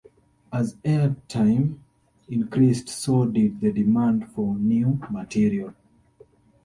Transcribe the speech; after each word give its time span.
As 0.51 0.77
air 0.83 1.15
time 1.27 1.83
increased 2.27 2.89
so 2.89 3.27
did 3.27 3.61
the 3.61 3.71
demand 3.71 4.31
for 4.31 4.55
new 4.55 4.99
material. 5.11 5.75